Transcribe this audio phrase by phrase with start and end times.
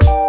[0.00, 0.21] you